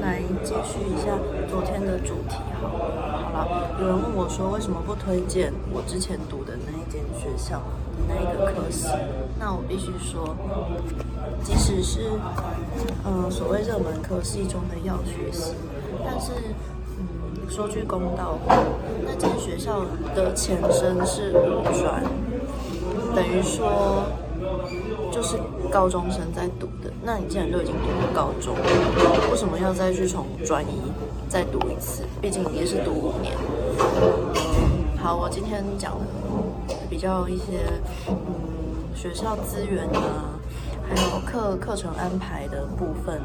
[0.00, 1.18] 来接续一下
[1.48, 2.84] 昨天的主题好了。
[3.32, 8.88] 好了，有人问我说为什么不推荐我之前读的那一间学校的那一个科系？
[9.38, 10.36] 那我必须说，
[11.42, 12.10] 即使是
[13.04, 15.54] 嗯、呃所谓热门科系中的药学系，
[16.04, 16.32] 但是
[16.98, 18.56] 嗯说句公道话，
[19.04, 19.80] 那间学校
[20.14, 22.02] 的前身是五专，
[23.14, 24.04] 等于说。
[25.14, 25.38] 就是
[25.70, 28.56] 高中生在读的，那你既然都已经读过高中，
[29.30, 30.90] 为什么要再去从专一
[31.28, 32.02] 再读一次？
[32.20, 33.32] 毕竟也是读五年。
[35.00, 37.62] 好，我今天讲的比较一些
[38.08, 38.16] 嗯
[38.92, 40.34] 学校资源啊，
[40.88, 43.20] 还有课课程安排的部分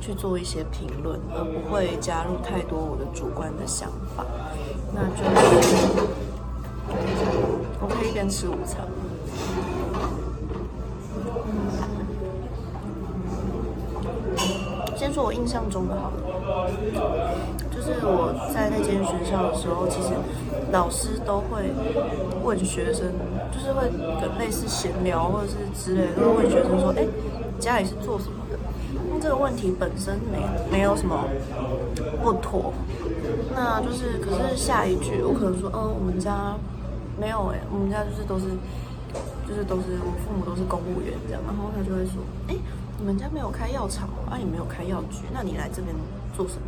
[0.00, 4.24] 去做一些评论，而不会加入太多我的主观的想法。
[4.94, 6.00] 那就是
[7.82, 8.80] 我可以一边吃午餐。
[15.14, 16.10] 说我印象中的好，
[17.70, 20.08] 就是我在那间学校的时候，其实
[20.72, 21.70] 老师都会
[22.42, 23.06] 问学生，
[23.52, 23.88] 就是会
[24.20, 27.06] 跟类似闲聊或者是之类的，都会问学生说：“哎，
[27.60, 28.58] 家里是做什么的？”
[29.08, 31.24] 那这个问题本身没没有什么
[32.20, 32.74] 不妥，
[33.54, 36.56] 那就是可是下一句我可能说：“嗯，我们家
[37.20, 38.46] 没有哎、我们家就是都是
[39.46, 42.18] 就是都是我父母都是公务员这样。”然后他就会说
[42.50, 42.56] ：“哎。”
[42.98, 45.94] 你们家没有开药厂，啊，也没有开药局，那你来这边
[46.36, 46.62] 做什么？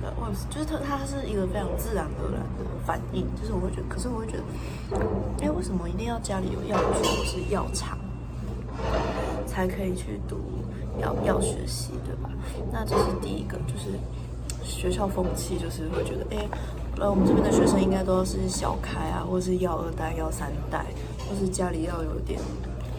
[0.00, 4.44] 呃，我就是他，他是一个非常自然而然的反应，就是我会觉得，可是我会觉得，
[5.42, 7.98] 哎，为什么一定要家里有药局或是药厂
[9.46, 10.36] 才可以去读
[11.00, 12.30] 药药学系，对吧？
[12.70, 13.98] 那这是第一个，就是
[14.62, 16.46] 学校风气，就是会觉得，哎，
[17.00, 20.84] 呃，我们这边的学生应该都是小开啊，或是药二代、药三代，
[21.28, 22.38] 或是家里要有点。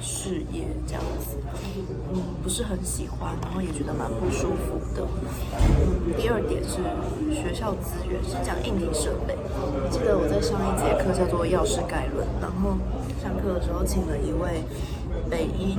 [0.01, 1.37] 事业这样子，
[2.13, 5.05] 嗯，不是很喜欢，然后也觉得蛮不舒服的。
[5.59, 6.77] 嗯，第二点是
[7.33, 9.35] 学校资源，是讲硬体设备。
[9.89, 12.77] 记得我在上一节课叫做药师概论，然后
[13.21, 14.63] 上课的时候请了一位
[15.29, 15.77] 北医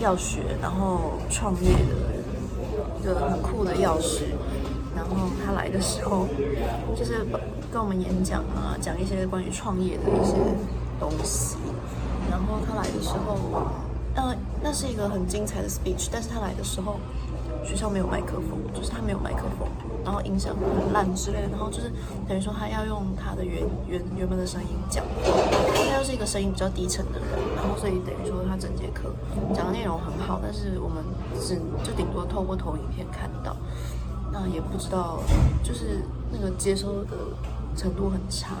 [0.00, 2.22] 药学，然后创业的人
[3.00, 4.24] 一个很酷的药师，
[4.94, 6.26] 然后他来的时候
[6.96, 7.26] 就是
[7.72, 10.34] 跟我们演讲啊，讲一些关于创业的一些
[11.00, 11.56] 东西。
[12.30, 13.36] 然后他来的时候，
[14.14, 16.96] 呃，那是一个很精彩的 speech，但是他来的时候，
[17.64, 19.68] 学校没有麦克风，就是他没有麦克风，
[20.04, 21.92] 然后音响很烂之类的，然后就是
[22.28, 29.12] 等于说他要用他的原原原本的声音讲，他又是一个声音比较低沉的人，然后所以等于说他整节课
[29.54, 31.04] 讲的内容很好，但是我们
[31.40, 33.56] 只就顶多透过投影片看到，
[34.32, 35.18] 那也不知道
[35.62, 36.02] 就是
[36.32, 37.16] 那个接收的
[37.76, 38.56] 程度很差，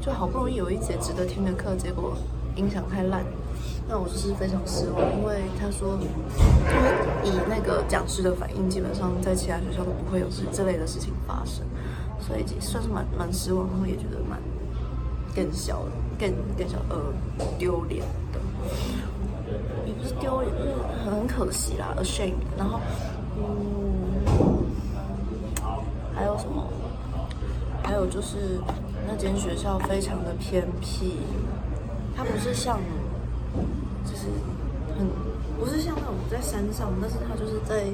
[0.00, 2.16] 就好不容易有一节值得听的课，结果。
[2.56, 3.22] 音响太烂，
[3.88, 6.08] 那我就是非常失望，因为他说，因为
[7.22, 11.64] 以那个讲师的反应，基本上在其他学校都不会有这这类的事情发生，
[12.18, 14.40] 所以算是蛮蛮失望，然后也觉得蛮
[15.34, 15.82] 更小
[16.18, 16.96] 更更小呃
[17.58, 18.02] 丢脸
[18.32, 18.40] 的，
[19.86, 20.72] 也不是丢脸，就是
[21.04, 22.34] 很可惜啦，ashame。
[22.56, 22.80] 然后
[23.38, 23.44] 嗯，
[26.14, 26.64] 还有什么？
[27.82, 28.58] 还有就是
[29.06, 31.18] 那间学校非常的偏僻。
[32.16, 32.80] 它不是像，
[34.04, 34.26] 就是
[34.98, 35.06] 很
[35.60, 37.84] 不是像那种在山上，但是它就是在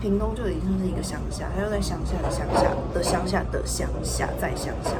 [0.00, 4.92] 屏东就已经是一个乡下，它又在乡下的乡下的乡下的乡下在乡下，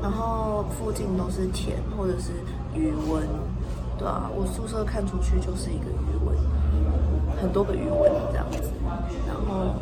[0.00, 2.32] 然后附近都是田或者是
[2.74, 3.22] 渔温，
[3.98, 6.34] 对啊，我宿舍看出去就是一个渔温，
[7.42, 8.72] 很多个渔温这样子，
[9.28, 9.74] 然后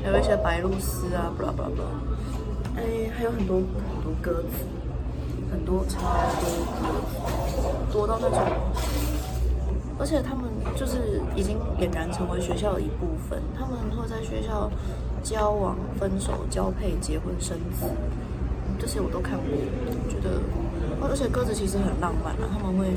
[0.00, 1.90] 还有一些白鹭鸶啊，巴拉巴拉巴拉，
[2.76, 4.64] 哎，还有很多很多鸽子。
[5.56, 5.98] 很多超
[7.90, 8.38] 多多到那种，
[9.98, 10.44] 而且他们
[10.76, 13.40] 就是已经俨然成为学校的一部分。
[13.58, 14.70] 他们会在学校
[15.22, 17.86] 交往、分手、交配、结婚、生子，
[18.78, 19.46] 这些我都看过。
[19.48, 22.92] 我觉得，而且鸽子其实很浪漫啊，他们会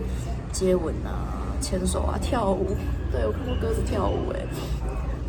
[0.51, 2.75] 接吻啊、牵手啊、跳舞。
[3.09, 4.45] 对我看过鸽子跳舞，哎，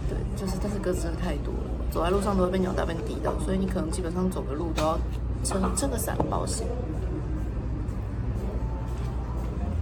[0.09, 4.99] 对，就是但是鸽子真的太多了，走在路上都会被鸟大便滴到，所以你可能基本上走个路都要
[5.45, 6.67] 撑撑个伞保险。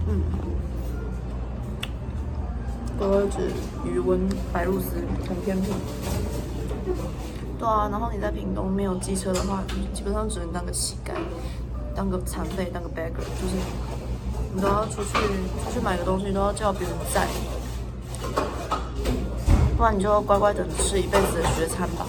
[0.09, 0.21] 嗯，
[2.99, 3.37] 鸽子、
[3.85, 5.71] 渔温、白鹭鸶很偏僻。
[7.59, 9.63] 对啊，然后你在屏东没有机车的话，
[9.93, 11.11] 基本上只能当个乞丐，
[11.95, 13.55] 当个残废，当个 beggar，就是
[14.55, 15.11] 你都要出去
[15.63, 17.27] 出去买个东西都要叫别人载，
[19.77, 22.07] 不然你就乖乖等吃一辈子的学餐吧。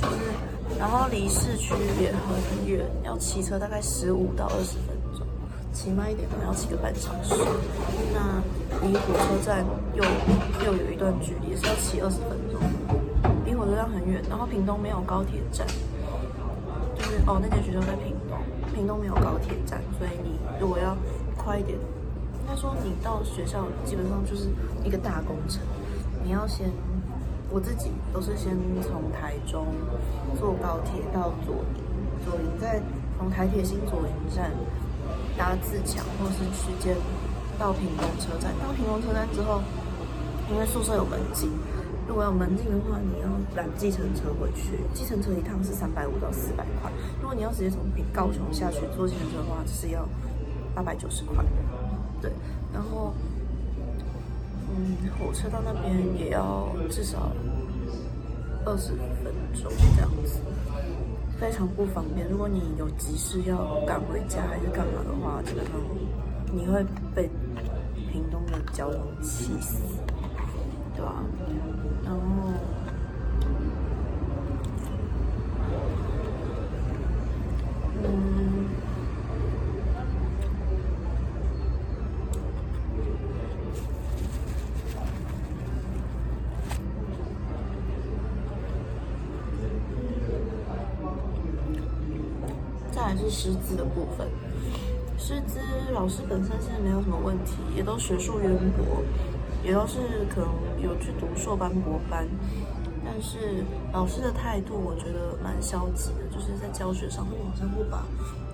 [0.00, 4.93] 就是，然后离市区也很远，要骑车大概十五到二十分。
[5.84, 7.34] 骑慢一点可能要骑个半小时，
[8.14, 8.40] 那
[8.80, 10.02] 离火车站又
[10.64, 12.58] 又有一段距离，是要骑二十分钟。
[13.44, 15.66] 离火车站很远，然后屏东没有高铁站，
[16.96, 18.38] 就是哦那间学校在屏东，
[18.72, 20.96] 屏东没有高铁站，所以你如果要
[21.36, 24.48] 快一点，应该说你到学校基本上就是
[24.82, 25.60] 一个大工程，
[26.24, 26.72] 你要先。
[27.50, 29.66] 我自己都是先从台中
[30.40, 31.84] 坐高铁到左营，
[32.24, 32.80] 左营再
[33.18, 34.50] 从台铁新左营站
[35.36, 36.96] 搭自强或是区间
[37.58, 38.52] 到屏东车站。
[38.60, 39.62] 到屏东车站之后，
[40.50, 41.50] 因为宿舍有门禁，
[42.08, 44.80] 如果有门禁的话，你要拦计程车回去。
[44.92, 46.90] 计程车一趟是三百五到四百块。
[47.20, 47.80] 如果你要直接从
[48.12, 50.08] 高雄下去坐计程车的话，是要
[50.74, 51.44] 八百九十块。
[52.20, 52.30] 对，
[52.72, 53.14] 然后。
[54.76, 57.30] 嗯，火车到那边也要至少
[58.64, 58.88] 二十
[59.22, 60.40] 分钟这样子，
[61.38, 62.28] 非常不方便。
[62.28, 65.74] 如果你有急事要赶回家还是干嘛的话，基本上
[66.52, 66.84] 你会
[67.14, 67.28] 被
[68.10, 69.78] 屏东的交通气死，
[70.94, 71.22] 对吧？
[72.04, 72.20] 然后，
[78.02, 78.68] 嗯。
[93.04, 94.26] 还是师资的部分，
[95.18, 95.58] 师资
[95.92, 99.02] 老师本身现在没有什么问题，也都学术渊博，
[99.62, 99.98] 也都是
[100.28, 100.50] 可能
[100.82, 102.26] 有去读硕班博班，
[103.04, 108.04] 但是老师的态度我觉得蛮消极的，就是在教学上，他好像不把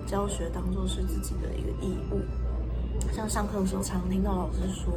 [0.05, 2.19] 教学当做是自己的一个义务。
[3.11, 4.93] 像上课的时候，常听到老师说：“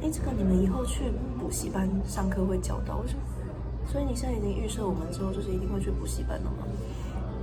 [0.00, 1.10] 哎，这个你们以后去
[1.40, 3.22] 补习班上课会教到。”为什么？
[3.90, 6.64] 所以你现在已经预设我们之后就是一定会去补习班了吗？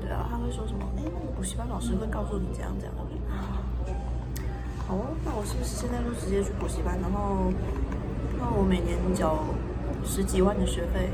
[0.07, 0.88] 对啊，他会说什么？
[0.95, 2.95] 哎，那个补习班老师会告诉你这样这样。
[4.88, 4.95] 好，
[5.25, 6.98] 那我是不是现在就直接去补习班？
[7.01, 7.51] 然后，
[8.39, 9.44] 那我每年交
[10.06, 11.09] 十几万的学费，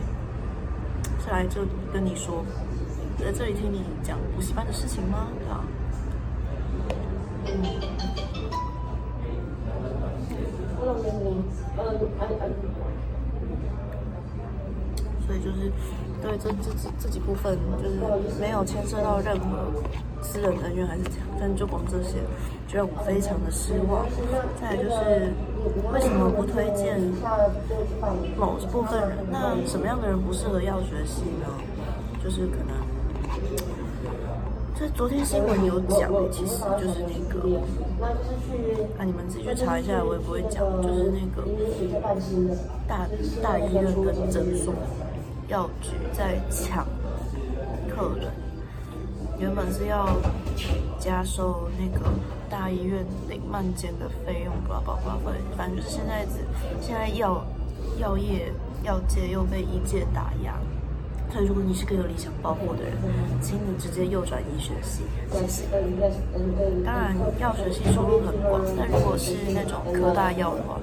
[1.26, 2.46] 是来这跟你说，
[3.18, 5.30] 在这里听你讲补习班的事情吗？
[5.40, 5.66] 对啊。
[15.26, 15.72] 所以就是。
[16.24, 18.00] 对，这这这这几部分就是
[18.40, 19.74] 没有牵涉到任何
[20.22, 22.16] 私人恩怨还是怎样，但就光这些，
[22.66, 24.08] 就让我非常的失望。
[24.56, 25.34] 再就是
[25.92, 26.98] 为什么不推荐
[28.40, 29.18] 某部分人？
[29.30, 31.48] 那什么样的人不适合药学系呢？
[32.24, 32.72] 就是可能，
[34.80, 37.60] 这昨天新闻有讲，其实就是那个，
[38.98, 41.44] 啊，你们自己去查一下，我也不会讲，就是那个
[42.88, 43.06] 大
[43.42, 44.74] 大医院跟诊所。
[45.48, 46.88] 药局在抢
[47.90, 48.32] 客人，
[49.40, 50.08] 原本是要
[50.98, 52.06] 加收那个
[52.50, 54.92] 大医院领慢件的费用，不不
[55.24, 56.40] 不，反正就是现在子
[56.82, 57.46] 现在药
[58.00, 58.52] 药业
[58.84, 60.56] 药界又被医界打压，
[61.32, 62.94] 所以如果你是个有理想抱负的人，
[63.42, 65.64] 请你直接右转医学系，谢谢。
[66.86, 70.80] 当然药学系收入很广，但如果是那种科大药的话。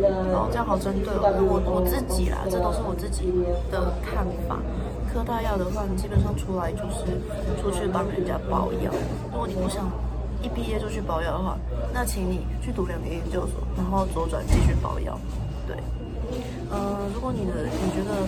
[0.00, 1.28] 哦，这样好针对哦。
[1.44, 3.30] 我我自己啦，这都是我自己
[3.70, 4.58] 的看法。
[5.12, 7.04] 科大药的话，你基本上出来就是
[7.60, 8.90] 出去帮人家包药。
[9.30, 9.84] 如果你不想
[10.40, 11.58] 一毕业就去包药的话，
[11.92, 15.18] 那请你去读两年研究所，然后左转继续包药。
[15.66, 15.76] 对，
[16.70, 18.24] 呃，如果你的你觉得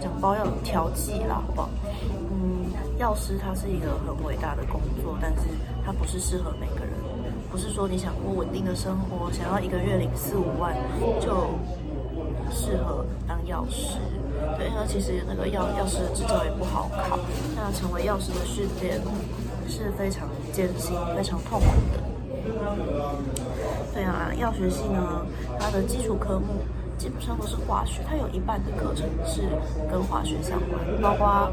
[0.00, 1.70] 讲包药调剂啦，好不好？
[2.30, 5.48] 嗯，药师他是一个很伟大的工作，但是
[5.84, 6.79] 他不是适合每个。
[7.50, 10.74] 不是说你想过稳定的生活，想要一个月领四五万
[11.20, 11.50] 就
[12.50, 13.98] 适合当药师。
[14.56, 17.18] 对，因为其实那个药药师的执照也不好考，
[17.56, 19.00] 那成为药师的训练
[19.68, 22.00] 是非常艰辛、非常痛苦的。
[23.92, 25.26] 对啊，药学系呢，
[25.58, 26.64] 它的基础科目
[27.00, 29.40] 基本上都是化学，它有一半的课程是
[29.90, 31.50] 跟化学相关，包括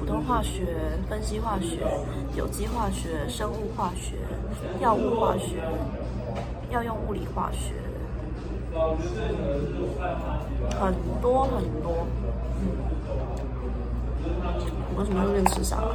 [0.00, 0.64] 普通化学、
[1.06, 1.86] 分析化学、
[2.34, 4.16] 有机化学、生物化学。
[4.80, 5.56] 药物化学、
[6.70, 7.74] 药用物理化学，
[10.80, 12.06] 很多很多。
[12.60, 12.64] 嗯，
[14.96, 15.88] 为什么这边吃沙拉？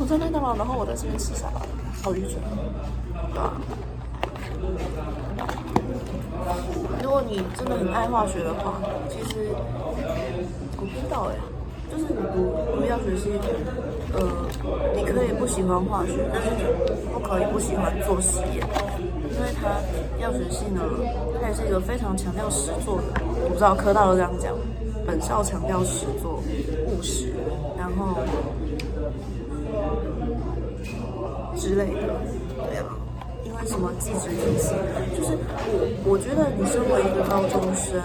[0.00, 1.60] 我在麦当劳，然后我在这边吃沙拉，
[2.02, 2.40] 好愚蠢，
[3.32, 3.52] 对吧？
[7.02, 9.48] 如果你真的很爱化学的话，其实
[10.76, 11.34] 我不知道哎，
[11.90, 13.32] 就是你读读药学系。
[14.14, 14.20] 呃，
[14.96, 16.48] 你可以不喜欢化学，但是
[17.12, 18.66] 不可以不喜欢做实验，
[19.30, 19.68] 因为它
[20.18, 20.80] 药学系呢，
[21.38, 23.04] 它也是一个非常强调实做的。
[23.44, 24.54] 我不知道科大都这样讲，
[25.06, 26.42] 本校强调实做、
[26.86, 27.34] 务实，
[27.76, 28.16] 然后
[31.54, 32.14] 之类的，
[32.70, 32.96] 对啊。
[33.60, 34.72] 为什么技职体系，
[35.18, 35.36] 就是
[35.66, 38.00] 我我觉得你身为一个高中生，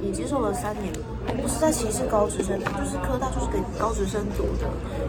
[0.00, 0.92] 你接受了三年，
[1.40, 4.68] 不是在歧视高职生，就是科大就是给高职生读的。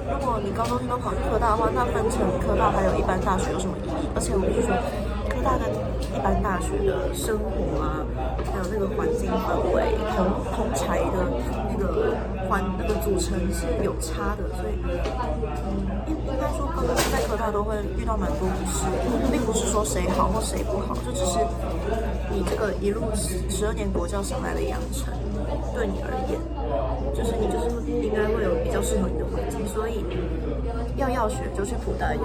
[0.10, 4.08] 如果你高中生都跑去科大的话，那分成科大还有一般大学有什么意义？
[4.16, 4.72] 而且我跟你说，
[5.28, 8.02] 科大跟一般大学的生活啊，
[8.48, 11.20] 还有那个环境氛围，同同才的
[11.70, 12.16] 那个
[12.48, 18.86] 环那个组成是有差的，所以嗯，应应该说高中在科大都会遇到蛮多不适，
[19.32, 21.40] 并不是说谁好或谁不好，就只是
[22.32, 25.14] 你这个一路十十二年国教上来的养成，
[25.74, 26.40] 对你而言，
[27.14, 30.06] 就是你就是应该会有比较适合你的环境，所以
[30.98, 32.22] 要要学就去普大要。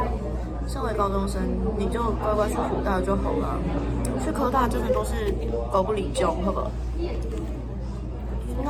[0.69, 1.43] 身为高中生，
[1.77, 3.59] 你就乖乖去普大就好了。
[4.25, 5.35] 去科大真的都是
[5.73, 6.71] 狗不理教，好不好？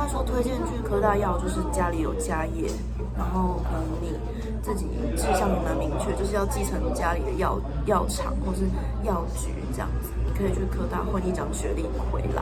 [0.01, 2.67] 他说推荐去科大药，就是家里有家业，
[3.15, 4.17] 然后可能你
[4.63, 8.63] 自己志向也蛮明确，就是要继承家里的药药厂或是
[9.03, 12.41] 药局这样子，你可以去科大混一张学历回来。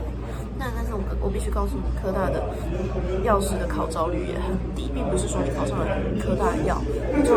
[0.58, 2.42] 那但是我我必须告诉你，科大的
[3.24, 5.84] 药师的考招率也很低，并不是说你考上了
[6.18, 6.80] 科大药
[7.22, 7.36] 就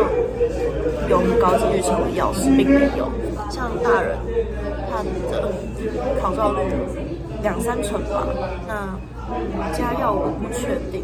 [1.06, 3.10] 有很高几率成为药师，并没有。
[3.50, 4.16] 像大人
[4.90, 5.52] 他的
[6.18, 6.60] 考招率
[7.42, 8.26] 两三成吧，
[8.66, 8.88] 那
[9.72, 11.02] 加药我不确定。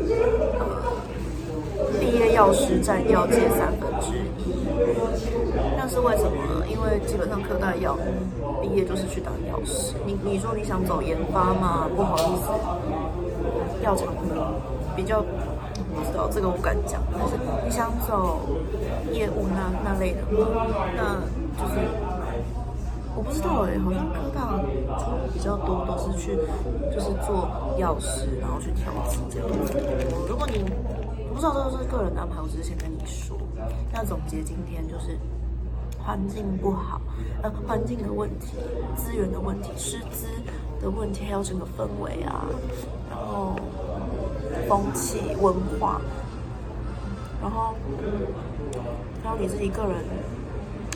[1.98, 4.54] 毕业药师占药界三分之一，
[5.76, 6.66] 那是为什么呢？
[6.68, 7.96] 因为基本上科大药
[8.60, 9.94] 毕业就是去当药师。
[10.06, 11.88] 你你说你想走研发嘛？
[11.96, 14.06] 不好意思，药厂
[14.94, 17.00] 比较不知道这个我敢讲。
[17.12, 17.34] 但是
[17.64, 18.40] 你想走
[19.12, 20.20] 业务那那类的，
[20.96, 21.20] 那
[21.58, 21.80] 就是
[23.20, 24.56] 我不知道哎，好像科大
[25.34, 26.34] 比较多都是去
[26.90, 27.46] 就是做
[27.76, 29.74] 药师，然后去调剂这样子。
[30.26, 30.64] 如果你
[31.28, 33.36] 我不知道这都是个人安排，我只是先跟你说。
[33.92, 35.18] 那总结今天就是
[35.98, 36.98] 环境不好，
[37.42, 38.56] 呃，环境的问题、
[38.96, 40.26] 资源的问题、师资
[40.80, 42.46] 的问题，还有整个氛围啊，
[43.10, 43.54] 然后
[44.66, 46.00] 风气、文化，
[47.42, 47.74] 然后
[49.22, 50.02] 还有你自己个人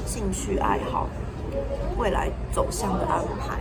[0.06, 1.06] 兴趣爱好、
[1.96, 3.58] 未来走向的安排。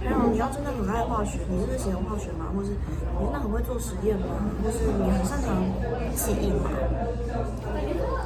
[0.00, 2.46] 还有，你要真的很爱化学，你真的喜欢化学吗？
[2.56, 4.26] 或是你真的很会做实验吗？
[4.64, 5.56] 或是你很擅长
[6.14, 6.70] 记忆吗？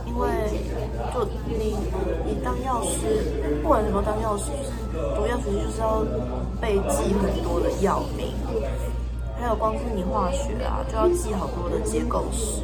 [0.06, 0.28] 因为
[1.12, 1.74] 就你
[2.26, 6.04] 你当药师，不管什么当药师，就是读药学就是要
[6.60, 8.34] 背记很多的药名，
[9.40, 12.62] 还有光是你化学啊，就要记好多的结构式，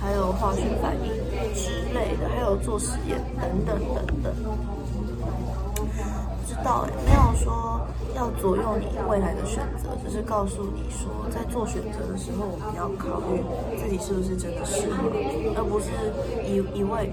[0.00, 1.08] 还有化学反应
[1.54, 4.34] 之类的，还有做实验等等等等。
[6.50, 7.80] 知道哎，没有说
[8.16, 13.40] 要左右你未来的选择，只是告诉你说，在做选择的时候，我们要考虑
[13.78, 15.08] 自己是不是真的适合，
[15.56, 15.90] 而不是
[16.44, 17.08] 一一味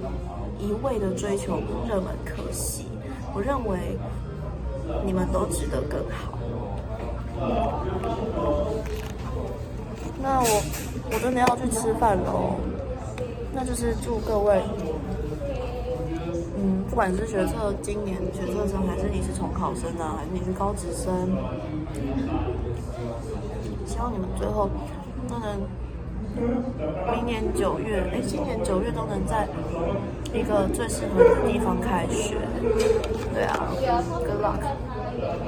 [0.58, 2.88] 一味的追求热门科系。
[3.36, 3.96] 我认为
[5.06, 6.40] 你们都值得更好。
[10.20, 10.64] 那我
[11.14, 12.56] 我真的要去吃饭喽，
[13.54, 14.64] 那就是祝各位。
[16.60, 21.38] 嗯，不管是学测今年学测生，还是你是重考生呢，还是你是高职生，
[23.86, 24.68] 希望你们最后
[25.30, 25.62] 都能
[27.14, 29.48] 明年九月，哎，今年九月都能在
[30.34, 32.38] 一个最适合的地方开学。
[33.34, 34.87] 对啊，Good luck。